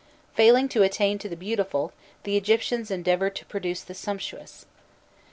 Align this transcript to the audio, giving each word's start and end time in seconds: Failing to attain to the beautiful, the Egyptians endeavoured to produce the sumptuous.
Failing 0.33 0.67
to 0.69 0.81
attain 0.81 1.19
to 1.19 1.29
the 1.29 1.35
beautiful, 1.35 1.93
the 2.23 2.35
Egyptians 2.35 2.89
endeavoured 2.89 3.35
to 3.35 3.45
produce 3.45 3.83
the 3.83 3.93
sumptuous. 3.93 4.65